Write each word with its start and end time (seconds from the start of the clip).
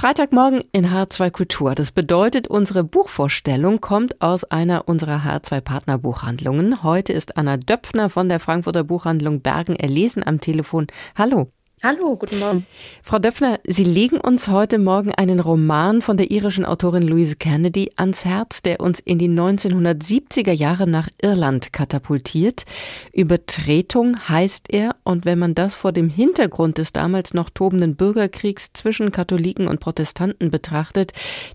Freitagmorgen 0.00 0.62
in 0.72 0.86
H2 0.86 1.30
Kultur. 1.30 1.74
Das 1.74 1.92
bedeutet, 1.92 2.48
unsere 2.48 2.84
Buchvorstellung 2.84 3.82
kommt 3.82 4.22
aus 4.22 4.44
einer 4.44 4.88
unserer 4.88 5.18
H2 5.26 5.60
Partnerbuchhandlungen. 5.60 6.82
Heute 6.82 7.12
ist 7.12 7.36
Anna 7.36 7.58
Döpfner 7.58 8.08
von 8.08 8.30
der 8.30 8.40
Frankfurter 8.40 8.82
Buchhandlung 8.82 9.42
Bergen 9.42 9.76
erlesen 9.76 10.26
am 10.26 10.40
Telefon. 10.40 10.86
Hallo. 11.18 11.52
Hallo, 11.82 12.14
guten 12.14 12.38
Morgen. 12.38 12.66
Frau 13.02 13.18
Döpfner, 13.18 13.58
Sie 13.66 13.84
legen 13.84 14.20
uns 14.20 14.48
heute 14.48 14.78
Morgen 14.78 15.14
einen 15.14 15.40
Roman 15.40 16.02
von 16.02 16.18
der 16.18 16.30
irischen 16.30 16.66
Autorin 16.66 17.08
Louise 17.08 17.36
Kennedy 17.36 17.90
ans 17.96 18.26
Herz, 18.26 18.60
der 18.60 18.80
uns 18.80 19.00
in 19.00 19.16
die 19.16 19.30
1970er 19.30 20.52
Jahre 20.52 20.86
nach 20.86 21.08
Irland 21.22 21.72
katapultiert. 21.72 22.66
Übertretung 23.14 24.28
heißt 24.28 24.66
er, 24.68 24.94
und 25.04 25.24
wenn 25.24 25.38
man 25.38 25.54
das 25.54 25.74
vor 25.74 25.92
dem 25.92 26.10
Hintergrund 26.10 26.76
des 26.76 26.92
damals 26.92 27.32
noch 27.32 27.48
tobenden 27.48 27.96
Bürgerkriegs 27.96 28.74
zwischen 28.74 29.10
Katholiken 29.10 29.66
und 29.66 29.80
Protestanten 29.80 30.50
betrachtet, 30.50 31.12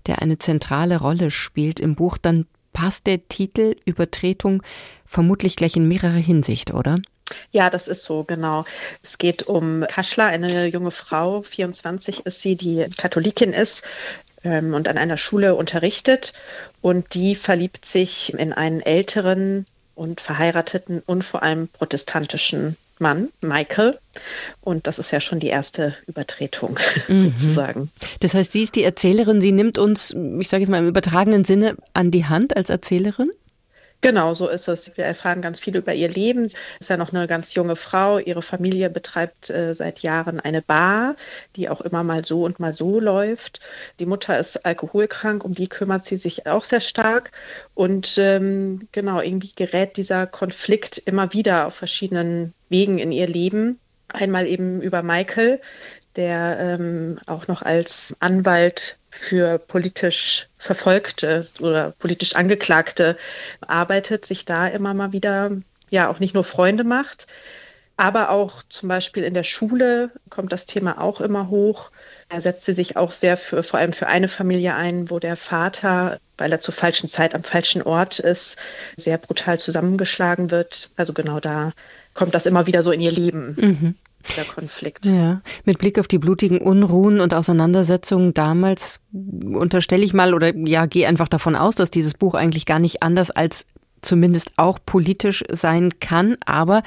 der 0.08 0.22
eine 0.22 0.38
zentrale 0.38 0.98
Rolle 0.98 1.30
spielt 1.30 1.78
im 1.78 1.94
Buch, 1.94 2.18
dann 2.18 2.46
passt 2.72 3.06
der 3.06 3.28
Titel 3.28 3.76
Übertretung 3.84 4.64
vermutlich 5.04 5.54
gleich 5.54 5.76
in 5.76 5.86
mehrere 5.86 6.18
Hinsicht, 6.18 6.74
oder? 6.74 6.98
Ja, 7.52 7.70
das 7.70 7.88
ist 7.88 8.04
so, 8.04 8.24
genau. 8.24 8.64
Es 9.02 9.18
geht 9.18 9.44
um 9.44 9.84
Kaschla, 9.88 10.26
eine 10.26 10.66
junge 10.66 10.90
Frau, 10.90 11.42
24 11.42 12.26
ist 12.26 12.40
sie, 12.40 12.54
die 12.54 12.86
Katholikin 12.96 13.52
ist 13.52 13.82
ähm, 14.44 14.74
und 14.74 14.88
an 14.88 14.98
einer 14.98 15.16
Schule 15.16 15.54
unterrichtet. 15.54 16.32
Und 16.82 17.14
die 17.14 17.34
verliebt 17.34 17.84
sich 17.84 18.32
in 18.34 18.52
einen 18.52 18.80
älteren 18.80 19.66
und 19.94 20.20
verheirateten 20.20 21.02
und 21.06 21.24
vor 21.24 21.42
allem 21.42 21.68
protestantischen 21.68 22.76
Mann, 22.98 23.28
Michael. 23.40 23.98
Und 24.60 24.86
das 24.86 24.98
ist 24.98 25.10
ja 25.10 25.20
schon 25.20 25.40
die 25.40 25.48
erste 25.48 25.94
Übertretung 26.06 26.78
mhm. 27.08 27.32
sozusagen. 27.32 27.90
Das 28.20 28.34
heißt, 28.34 28.52
sie 28.52 28.62
ist 28.62 28.76
die 28.76 28.84
Erzählerin, 28.84 29.40
sie 29.40 29.52
nimmt 29.52 29.78
uns, 29.78 30.14
ich 30.38 30.48
sage 30.48 30.62
jetzt 30.62 30.70
mal 30.70 30.78
im 30.78 30.88
übertragenen 30.88 31.44
Sinne, 31.44 31.76
an 31.92 32.10
die 32.10 32.26
Hand 32.26 32.56
als 32.56 32.70
Erzählerin? 32.70 33.28
Genau, 34.02 34.34
so 34.34 34.48
ist 34.48 34.68
es. 34.68 34.96
Wir 34.96 35.04
erfahren 35.04 35.42
ganz 35.42 35.58
viel 35.58 35.76
über 35.76 35.94
ihr 35.94 36.08
Leben. 36.08 36.48
Sie 36.48 36.56
ist 36.80 36.90
ja 36.90 36.96
noch 36.96 37.12
eine 37.12 37.26
ganz 37.26 37.54
junge 37.54 37.76
Frau. 37.76 38.18
Ihre 38.18 38.42
Familie 38.42 38.90
betreibt 38.90 39.50
äh, 39.50 39.74
seit 39.74 40.00
Jahren 40.00 40.38
eine 40.38 40.62
Bar, 40.62 41.16
die 41.56 41.68
auch 41.68 41.80
immer 41.80 42.04
mal 42.04 42.24
so 42.24 42.44
und 42.44 42.60
mal 42.60 42.74
so 42.74 43.00
läuft. 43.00 43.60
Die 43.98 44.06
Mutter 44.06 44.38
ist 44.38 44.64
alkoholkrank, 44.64 45.44
um 45.44 45.54
die 45.54 45.68
kümmert 45.68 46.04
sie 46.04 46.18
sich 46.18 46.46
auch 46.46 46.64
sehr 46.64 46.80
stark. 46.80 47.32
Und 47.74 48.18
ähm, 48.18 48.86
genau, 48.92 49.20
irgendwie 49.20 49.52
gerät 49.56 49.96
dieser 49.96 50.26
Konflikt 50.26 50.98
immer 50.98 51.32
wieder 51.32 51.66
auf 51.66 51.74
verschiedenen 51.74 52.52
Wegen 52.68 52.98
in 52.98 53.12
ihr 53.12 53.26
Leben. 53.26 53.80
Einmal 54.12 54.46
eben 54.46 54.82
über 54.82 55.02
Michael, 55.02 55.60
der 56.16 56.58
ähm, 56.60 57.18
auch 57.26 57.48
noch 57.48 57.62
als 57.62 58.14
Anwalt 58.20 58.98
für 59.16 59.58
politisch 59.58 60.48
Verfolgte 60.58 61.46
oder 61.60 61.92
politisch 61.98 62.36
Angeklagte 62.36 63.16
arbeitet, 63.66 64.26
sich 64.26 64.44
da 64.44 64.66
immer 64.66 64.94
mal 64.94 65.12
wieder 65.12 65.50
ja 65.90 66.08
auch 66.08 66.18
nicht 66.18 66.34
nur 66.34 66.44
Freunde 66.44 66.84
macht, 66.84 67.26
aber 67.96 68.30
auch 68.30 68.62
zum 68.68 68.88
Beispiel 68.88 69.22
in 69.24 69.34
der 69.34 69.42
Schule 69.42 70.10
kommt 70.28 70.52
das 70.52 70.66
Thema 70.66 71.00
auch 71.00 71.20
immer 71.20 71.48
hoch. 71.48 71.90
Er 72.28 72.40
setzt 72.40 72.66
sich 72.66 72.96
auch 72.96 73.12
sehr 73.12 73.36
für, 73.36 73.62
vor 73.62 73.80
allem 73.80 73.92
für 73.92 74.08
eine 74.08 74.28
Familie 74.28 74.74
ein, 74.74 75.10
wo 75.10 75.18
der 75.18 75.36
Vater, 75.36 76.18
weil 76.36 76.52
er 76.52 76.60
zur 76.60 76.74
falschen 76.74 77.08
Zeit 77.08 77.34
am 77.34 77.44
falschen 77.44 77.82
Ort 77.82 78.18
ist, 78.18 78.58
sehr 78.96 79.16
brutal 79.16 79.58
zusammengeschlagen 79.58 80.50
wird. 80.50 80.90
Also 80.96 81.14
genau 81.14 81.40
da 81.40 81.72
kommt 82.12 82.34
das 82.34 82.46
immer 82.46 82.66
wieder 82.66 82.82
so 82.82 82.90
in 82.90 83.00
ihr 83.00 83.12
Leben. 83.12 83.56
Mhm 83.58 83.94
der 84.36 84.44
Konflikt. 84.44 85.06
Ja, 85.06 85.40
mit 85.64 85.78
Blick 85.78 85.98
auf 85.98 86.08
die 86.08 86.18
blutigen 86.18 86.58
Unruhen 86.58 87.20
und 87.20 87.34
Auseinandersetzungen 87.34 88.34
damals 88.34 89.00
unterstelle 89.12 90.04
ich 90.04 90.14
mal 90.14 90.34
oder 90.34 90.54
ja, 90.56 90.86
gehe 90.86 91.08
einfach 91.08 91.28
davon 91.28 91.56
aus, 91.56 91.74
dass 91.74 91.90
dieses 91.90 92.14
Buch 92.14 92.34
eigentlich 92.34 92.66
gar 92.66 92.78
nicht 92.78 93.02
anders 93.02 93.30
als 93.30 93.66
zumindest 94.02 94.50
auch 94.56 94.78
politisch 94.84 95.44
sein 95.50 95.90
kann. 96.00 96.36
Aber 96.44 96.82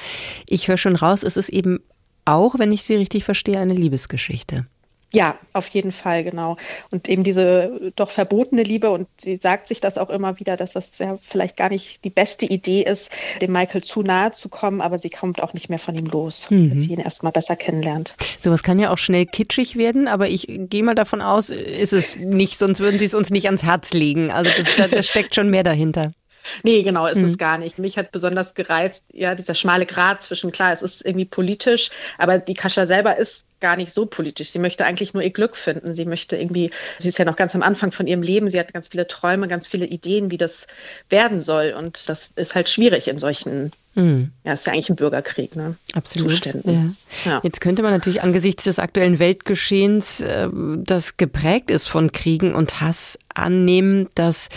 ich 0.47 0.67
höre 0.67 0.77
schon 0.77 0.95
raus, 0.95 1.23
es 1.23 1.37
ist 1.37 1.49
eben 1.49 1.79
auch, 2.25 2.59
wenn 2.59 2.71
ich 2.71 2.83
Sie 2.83 2.95
richtig 2.95 3.23
verstehe, 3.23 3.59
eine 3.59 3.73
Liebesgeschichte. 3.73 4.67
Ja, 5.11 5.39
auf 5.53 5.67
jeden 5.69 5.91
Fall, 5.91 6.23
genau. 6.23 6.57
Und 6.91 7.09
eben 7.09 7.23
diese 7.23 7.91
doch 7.95 8.11
verbotene 8.11 8.61
Liebe, 8.61 8.91
und 8.91 9.07
sie 9.19 9.37
sagt 9.37 9.67
sich 9.67 9.81
das 9.81 9.97
auch 9.97 10.09
immer 10.09 10.39
wieder, 10.39 10.55
dass 10.55 10.73
das 10.73 10.91
ja 10.99 11.17
vielleicht 11.19 11.57
gar 11.57 11.69
nicht 11.69 12.03
die 12.03 12.11
beste 12.11 12.45
Idee 12.45 12.83
ist, 12.83 13.09
dem 13.41 13.51
Michael 13.51 13.81
zu 13.81 14.03
nahe 14.03 14.31
zu 14.33 14.49
kommen, 14.49 14.81
aber 14.81 14.99
sie 14.99 15.09
kommt 15.09 15.41
auch 15.41 15.53
nicht 15.53 15.67
mehr 15.67 15.79
von 15.79 15.95
ihm 15.95 16.05
los, 16.05 16.49
mhm. 16.51 16.71
wenn 16.71 16.81
sie 16.81 16.93
ihn 16.93 16.99
erstmal 16.99 17.31
besser 17.31 17.55
kennenlernt. 17.55 18.15
Sowas 18.39 18.61
kann 18.61 18.77
ja 18.77 18.91
auch 18.91 18.99
schnell 18.99 19.25
kitschig 19.25 19.77
werden, 19.77 20.07
aber 20.07 20.29
ich 20.29 20.45
gehe 20.47 20.83
mal 20.83 20.95
davon 20.95 21.23
aus, 21.23 21.49
ist 21.49 21.93
es 21.93 22.15
nicht, 22.15 22.59
sonst 22.59 22.79
würden 22.79 22.99
sie 22.99 23.05
es 23.05 23.15
uns 23.15 23.31
nicht 23.31 23.47
ans 23.47 23.63
Herz 23.63 23.93
legen. 23.93 24.31
Also 24.31 24.51
das, 24.55 24.75
da, 24.75 24.87
da 24.87 25.01
steckt 25.01 25.33
schon 25.33 25.49
mehr 25.49 25.63
dahinter. 25.63 26.11
Nee, 26.63 26.81
genau, 26.83 27.05
ist 27.05 27.17
mhm. 27.17 27.25
es 27.25 27.37
gar 27.37 27.57
nicht. 27.57 27.77
Mich 27.79 27.97
hat 27.97 28.11
besonders 28.11 28.53
gereizt, 28.53 29.03
ja, 29.13 29.35
dieser 29.35 29.53
schmale 29.53 29.85
Grat 29.85 30.21
zwischen, 30.21 30.51
klar, 30.51 30.73
es 30.73 30.81
ist 30.81 31.05
irgendwie 31.05 31.25
politisch, 31.25 31.91
aber 32.17 32.39
die 32.39 32.53
Kascha 32.53 32.87
selber 32.87 33.17
ist 33.17 33.45
gar 33.59 33.75
nicht 33.75 33.91
so 33.91 34.05
politisch. 34.05 34.51
Sie 34.51 34.59
möchte 34.59 34.85
eigentlich 34.85 35.13
nur 35.13 35.23
ihr 35.23 35.31
Glück 35.31 35.55
finden. 35.55 35.95
Sie 35.95 36.05
möchte 36.05 36.35
irgendwie, 36.37 36.71
sie 36.97 37.09
ist 37.09 37.19
ja 37.19 37.25
noch 37.25 37.35
ganz 37.35 37.55
am 37.55 37.61
Anfang 37.61 37.91
von 37.91 38.07
ihrem 38.07 38.21
Leben, 38.21 38.49
sie 38.49 38.59
hat 38.59 38.73
ganz 38.73 38.89
viele 38.89 39.07
Träume, 39.07 39.47
ganz 39.47 39.67
viele 39.67 39.85
Ideen, 39.85 40.31
wie 40.31 40.37
das 40.37 40.67
werden 41.09 41.41
soll. 41.41 41.73
Und 41.77 42.07
das 42.07 42.31
ist 42.35 42.55
halt 42.55 42.69
schwierig 42.69 43.07
in 43.07 43.19
solchen, 43.19 43.71
mhm. 43.95 44.31
ja, 44.43 44.53
ist 44.53 44.65
ja 44.65 44.73
eigentlich 44.73 44.89
ein 44.89 44.95
Bürgerkrieg, 44.95 45.55
ne? 45.55 45.75
Absolut. 45.93 46.31
Zuständen. 46.31 46.97
Ja. 47.25 47.31
Ja. 47.31 47.39
Jetzt 47.43 47.61
könnte 47.61 47.81
man 47.81 47.91
natürlich 47.91 48.21
angesichts 48.21 48.63
des 48.63 48.79
aktuellen 48.79 49.19
Weltgeschehens, 49.19 50.21
äh, 50.21 50.49
das 50.77 51.17
geprägt 51.17 51.71
ist 51.71 51.87
von 51.87 52.11
Kriegen 52.11 52.55
und 52.55 52.81
Hass, 52.81 53.17
annehmen, 53.33 54.09
dass 54.15 54.49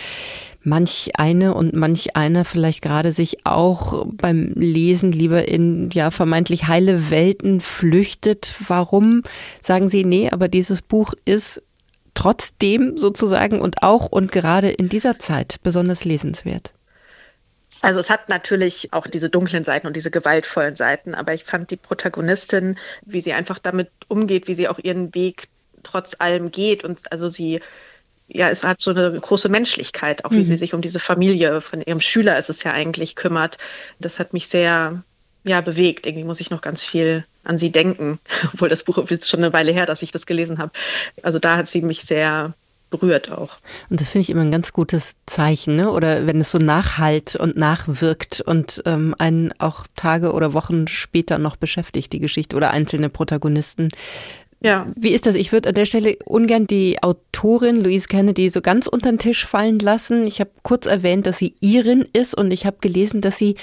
manch 0.65 1.11
eine 1.17 1.55
und 1.55 1.75
manch 1.75 2.17
einer 2.17 2.45
vielleicht 2.45 2.83
gerade 2.83 3.12
sich 3.12 3.47
auch 3.47 4.06
beim 4.06 4.53
Lesen 4.55 5.12
lieber 5.12 5.49
in 5.49 5.91
ja 5.91 6.11
vermeintlich 6.11 6.69
heile 6.69 7.11
Welten 7.11 7.61
flüchtet. 7.61 8.55
Warum 8.67 9.23
sagen 9.61 9.89
Sie, 9.89 10.05
nee, 10.05 10.31
aber 10.31 10.49
dieses 10.49 10.83
Buch 10.83 11.15
ist 11.25 11.62
trotzdem 12.15 12.97
sozusagen 12.97 13.61
und 13.61 13.83
auch 13.83 14.06
und 14.06 14.33
gerade 14.33 14.71
in 14.71 14.89
dieser 14.89 15.19
Zeit 15.19 15.56
besonders 15.62 16.05
lesenswert? 16.05 16.73
Also 17.81 17.99
es 17.99 18.11
hat 18.11 18.29
natürlich 18.29 18.93
auch 18.93 19.09
diese 19.09 19.29
dunklen 19.29 19.65
Seiten 19.65 19.89
und 19.89 19.97
diese 19.97 20.12
gewaltvollen 20.12 20.77
Seiten, 20.77 21.17
aber 21.17 21.34
ich 21.34 21.43
fand 21.43 21.71
die 21.71 21.77
Protagonistin, 21.77 22.79
wie 23.05 23.23
sie 23.23 23.33
einfach 23.33 23.59
damit 23.59 23.91
umgeht, 24.06 24.47
wie 24.47 24.55
sie 24.55 24.69
auch 24.69 24.79
ihren 24.79 25.12
Weg 25.17 25.49
trotz 25.83 26.15
allem 26.21 26.53
geht 26.53 26.84
und 26.84 27.11
also 27.11 27.29
sie 27.29 27.61
ja, 28.34 28.48
es 28.48 28.65
hat 28.65 28.81
so 28.81 28.93
eine 28.93 29.19
große 29.19 29.48
Menschlichkeit, 29.48 30.25
auch 30.25 30.31
wie 30.31 30.38
mhm. 30.38 30.44
sie 30.44 30.56
sich 30.56 30.75
um 30.75 30.81
diese 30.81 31.00
Familie 31.00 31.60
von 31.60 31.82
ihrem 31.82 32.00
Schüler 32.00 32.38
ist 32.38 32.50
es 32.50 32.62
ja 32.62 32.72
eigentlich 32.72 33.15
kümmert. 33.16 33.59
Das 34.00 34.19
hat 34.19 34.32
mich 34.32 34.48
sehr 34.48 35.03
ja, 35.44 35.60
bewegt. 35.60 36.06
Irgendwie 36.06 36.25
muss 36.25 36.41
ich 36.41 36.50
noch 36.50 36.60
ganz 36.60 36.82
viel 36.82 37.25
an 37.44 37.59
sie 37.59 37.70
denken, 37.70 38.19
obwohl 38.54 38.69
das 38.69 38.84
Buch 38.84 38.98
ist 38.98 39.28
schon 39.28 39.41
eine 39.41 39.53
Weile 39.53 39.72
her, 39.72 39.87
dass 39.87 40.03
ich 40.03 40.12
das 40.12 40.26
gelesen 40.26 40.59
habe. 40.59 40.72
Also 41.22 41.38
da 41.38 41.56
hat 41.56 41.69
sie 41.69 41.82
mich 41.82 42.03
sehr 42.03 42.54
berührt 42.93 43.32
auch. 43.32 43.56
Und 43.91 44.00
das 44.00 44.10
finde 44.10 44.22
ich 44.22 44.31
immer 44.31 44.43
ein 44.43 44.50
ganz 44.50 44.72
gutes 44.72 45.16
Zeichen, 45.26 45.75
ne? 45.75 45.91
oder 45.91 46.26
wenn 46.26 46.41
es 46.41 46.53
so 46.53 46.59
nachhalt 46.59 47.34
und 47.34 47.56
nachwirkt 47.56 48.43
und 48.43 48.82
ähm, 48.87 49.16
einen 49.19 49.53
auch 49.59 49.87
Tage 49.97 50.32
oder 50.32 50.53
Wochen 50.53 50.87
später 50.87 51.38
noch 51.38 51.56
beschäftigt, 51.56 52.12
die 52.12 52.20
Geschichte 52.20 52.54
oder 52.54 52.70
einzelne 52.70 53.09
Protagonisten. 53.09 53.88
Ja. 54.65 54.87
Wie 54.95 55.11
ist 55.11 55.27
das? 55.27 55.34
Ich 55.34 55.53
würde 55.53 55.71
an 55.71 55.75
der 55.75 55.87
Stelle 55.87 56.17
ungern 56.25 56.67
die 56.67 57.03
Autorin 57.03 57.81
Louise 57.81 58.06
Kennedy 58.09 58.49
so 58.50 58.61
ganz 58.61 58.87
unter 58.87 59.11
den 59.11 59.19
Tisch 59.19 59.45
fallen 59.45 59.78
lassen. 59.78 60.27
Ich 60.27 60.41
habe 60.41 60.50
kurz 60.62 60.87
erwähnt, 60.87 61.27
dass 61.27 61.39
sie 61.39 61.56
Irin 61.61 62.06
ist 62.12 62.34
und 62.37 62.53
ich 62.53 62.65
habe 62.65 62.77
gelesen, 62.81 63.21
dass 63.21 63.39
sie 63.39 63.56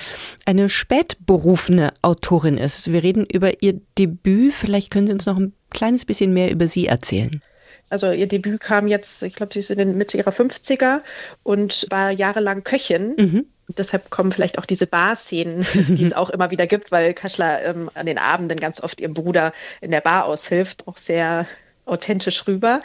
eine 0.45 0.69
spätberufene 0.69 1.93
Autorin 2.01 2.57
ist. 2.57 2.91
Wir 2.91 3.03
reden 3.03 3.25
über 3.25 3.61
ihr 3.61 3.79
Debüt. 3.97 4.53
Vielleicht 4.53 4.91
können 4.91 5.07
Sie 5.07 5.13
uns 5.13 5.25
noch 5.25 5.37
ein 5.37 5.53
kleines 5.69 6.05
bisschen 6.05 6.33
mehr 6.33 6.51
über 6.51 6.67
sie 6.67 6.87
erzählen. 6.87 7.41
Also 7.89 8.11
ihr 8.11 8.27
Debüt 8.27 8.59
kam 8.59 8.87
jetzt, 8.87 9.23
ich 9.23 9.35
glaube, 9.35 9.53
sie 9.53 9.59
ist 9.59 9.71
in 9.71 9.77
der 9.77 9.87
Mitte 9.87 10.17
ihrer 10.17 10.31
50er 10.31 11.01
und 11.43 11.87
war 11.89 12.11
jahrelang 12.11 12.63
Köchin. 12.63 13.15
Mhm 13.17 13.45
deshalb 13.77 14.09
kommen 14.09 14.31
vielleicht 14.31 14.57
auch 14.57 14.65
diese 14.65 14.87
Bar-Szenen, 14.87 15.65
die 15.73 16.05
es 16.05 16.13
auch 16.13 16.29
immer 16.29 16.51
wieder 16.51 16.67
gibt, 16.67 16.91
weil 16.91 17.13
Kaschler 17.13 17.63
ähm, 17.65 17.89
an 17.93 18.05
den 18.05 18.17
Abenden 18.17 18.59
ganz 18.59 18.81
oft 18.81 18.99
ihrem 19.01 19.13
Bruder 19.13 19.53
in 19.81 19.91
der 19.91 20.01
Bar 20.01 20.25
aushilft, 20.25 20.87
auch 20.87 20.97
sehr 20.97 21.45
authentisch 21.89 22.47
rüber. 22.47 22.79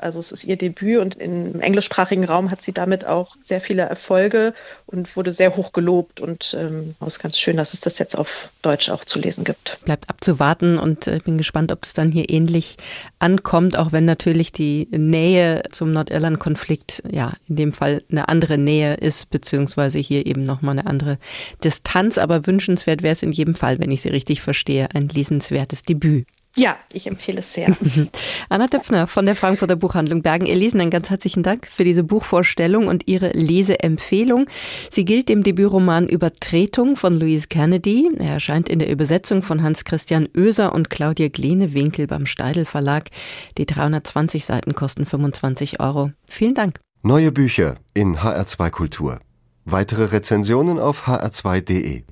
Also 0.00 0.20
es 0.20 0.30
ist 0.30 0.44
ihr 0.44 0.56
Debüt 0.56 0.98
und 0.98 1.16
im 1.16 1.60
englischsprachigen 1.60 2.24
Raum 2.24 2.52
hat 2.52 2.62
sie 2.62 2.72
damit 2.72 3.04
auch 3.04 3.34
sehr 3.42 3.60
viele 3.60 3.82
Erfolge 3.82 4.54
und 4.86 5.16
wurde 5.16 5.32
sehr 5.32 5.56
hoch 5.56 5.72
gelobt. 5.72 6.20
Und 6.20 6.56
ähm, 6.58 6.94
ist 7.04 7.18
ganz 7.18 7.36
schön, 7.36 7.56
dass 7.56 7.74
es 7.74 7.80
das 7.80 7.98
jetzt 7.98 8.16
auf 8.16 8.50
Deutsch 8.62 8.90
auch 8.90 9.04
zu 9.04 9.18
lesen 9.18 9.42
gibt. 9.42 9.78
Bleibt 9.84 10.08
abzuwarten 10.08 10.78
und 10.78 11.08
äh, 11.08 11.18
bin 11.24 11.36
gespannt, 11.36 11.72
ob 11.72 11.84
es 11.84 11.94
dann 11.94 12.12
hier 12.12 12.30
ähnlich 12.30 12.76
ankommt, 13.18 13.76
auch 13.76 13.90
wenn 13.90 14.04
natürlich 14.04 14.52
die 14.52 14.86
Nähe 14.92 15.64
zum 15.72 15.90
Nordirland-Konflikt 15.90 17.02
ja 17.10 17.32
in 17.48 17.56
dem 17.56 17.72
Fall 17.72 18.04
eine 18.08 18.28
andere 18.28 18.56
Nähe 18.56 18.94
ist, 18.94 19.30
beziehungsweise 19.30 19.98
hier 19.98 20.26
eben 20.26 20.44
nochmal 20.44 20.78
eine 20.78 20.88
andere 20.88 21.18
Distanz. 21.64 22.18
Aber 22.18 22.46
wünschenswert 22.46 23.02
wäre 23.02 23.14
es 23.14 23.24
in 23.24 23.32
jedem 23.32 23.56
Fall, 23.56 23.80
wenn 23.80 23.90
ich 23.90 24.02
sie 24.02 24.10
richtig 24.10 24.42
verstehe, 24.42 24.88
ein 24.94 25.08
lesenswertes 25.08 25.82
Debüt. 25.82 26.26
Ja, 26.56 26.76
ich 26.92 27.06
empfehle 27.06 27.38
es 27.38 27.52
sehr. 27.52 27.76
Anna 28.48 28.66
Töpfner 28.66 29.06
von 29.06 29.26
der 29.26 29.36
Frankfurter 29.36 29.76
Buchhandlung 29.76 30.22
Bergen-Elisen, 30.22 30.80
einen 30.80 30.90
ganz 30.90 31.08
herzlichen 31.08 31.42
Dank 31.42 31.66
für 31.66 31.84
diese 31.84 32.02
Buchvorstellung 32.02 32.88
und 32.88 33.06
Ihre 33.06 33.30
Leseempfehlung. 33.30 34.46
Sie 34.90 35.04
gilt 35.04 35.28
dem 35.28 35.42
Debütroman 35.42 36.08
Übertretung 36.08 36.96
von 36.96 37.14
Louise 37.14 37.46
Kennedy. 37.48 38.10
Er 38.18 38.32
erscheint 38.32 38.68
in 38.68 38.80
der 38.80 38.90
Übersetzung 38.90 39.42
von 39.42 39.62
Hans-Christian 39.62 40.28
Oeser 40.36 40.74
und 40.74 40.90
Claudia 40.90 41.28
Glene-Winkel 41.28 42.06
beim 42.06 42.26
Steidel 42.26 42.64
Verlag. 42.64 43.10
Die 43.56 43.66
320 43.66 44.44
Seiten 44.44 44.74
kosten 44.74 45.06
25 45.06 45.80
Euro. 45.80 46.10
Vielen 46.28 46.54
Dank. 46.54 46.80
Neue 47.02 47.30
Bücher 47.30 47.76
in 47.94 48.16
HR2 48.16 48.70
Kultur. 48.70 49.20
Weitere 49.64 50.04
Rezensionen 50.04 50.80
auf 50.80 51.06
hr2.de. 51.06 52.02